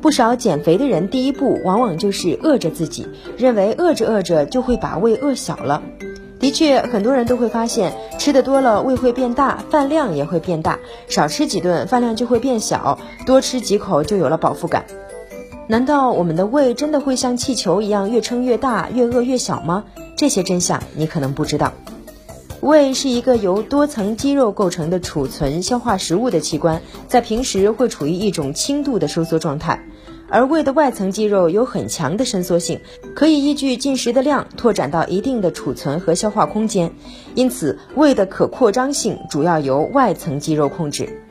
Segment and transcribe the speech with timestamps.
[0.00, 3.06] 不少减肥的人第一步往往就是饿着自己，
[3.36, 5.82] 认为饿着饿着就会把胃饿小了。
[6.38, 14.84] 的确，很多人都会发现，吃的多了胃会变大，饭量也会变大；少吃几顿，饭量就会变小；多吃几口就有了饱腹感。
[15.66, 19.84] 难道我们的胃真的会像气球一样越撑越大，越饿越小吗？
[20.16, 21.72] 这些真相你可能不知道。
[22.60, 29.86] 胃是一个由多层肌肉构成的储存、消化食物的器官，在平时会处于一种轻度的收缩状态，
[30.28, 32.80] 而胃的外层肌肉有很强的伸缩性，
[33.14, 36.92] 可以依据进食的量拓展到一定的储存和消化空间，
[37.36, 41.22] 因此胃的可扩张性主要由外层肌肉控制。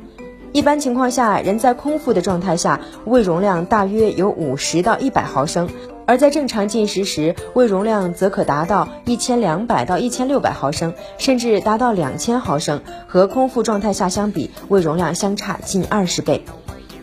[0.58, 5.70] 一般情况下，人在空腹的状态下，胃容量大约有五十到一百毫升。
[6.08, 12.82] 而在正常进食时，胃容量则可达到一千两百到一千六百毫升，甚至达到两千毫升。
[13.06, 16.44] 和空腹状态下相比，胃容量相差近二十倍。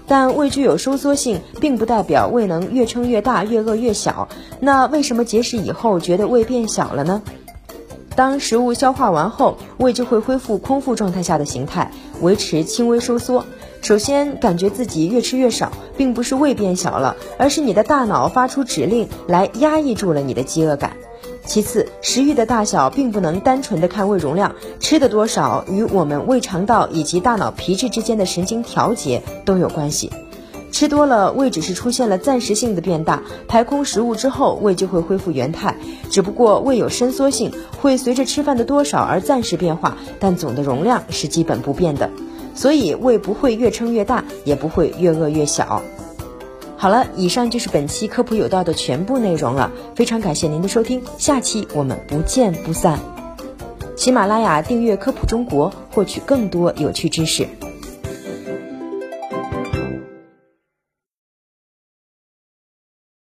[0.09, 4.29] 但胃具有收缩性，并不代表胃能越撑越大，越饿越小。
[4.59, 7.23] 那为什么节食以后觉得胃变小了呢？
[8.17, 13.45] 当食物消化完后，胃就会恢复空腹状态下的形态，维持轻微收缩。
[13.83, 20.97] 首先，感觉自己越吃越少，并不是胃变小了，而是你的大脑发出指令来压抑住了你的饥饿感。
[21.45, 30.11] 其次，食欲的大小并不能单纯的看胃容量，吃的多少与我们胃肠道以及大脑皮质之间的神经调节都有关系。
[30.75, 35.77] 吃多了，胃只是出现了暂时性的变大，排空食物之后，胃就会恢复原态。
[36.11, 42.11] 只不过胃有伸缩性，会随着吃饭的多少而暂时变化，但总的容量是基本不变的。
[42.57, 45.81] 所以胃不会越撑越大，也不会越饿越小。
[46.77, 52.99] 好了，以上就是本期科普有道的全部内容了，非常感谢您的收听，下期我们不见不散。
[53.95, 57.47] 喜马拉雅订阅科普中国，获取更多有趣知识。